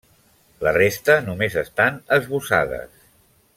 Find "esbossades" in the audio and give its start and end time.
2.19-3.01